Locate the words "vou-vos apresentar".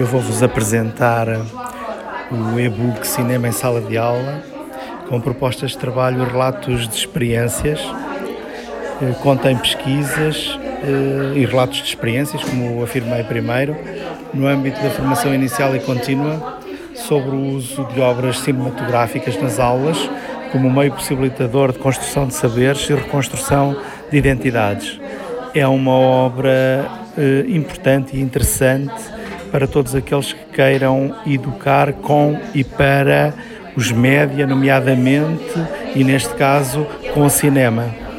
0.06-1.28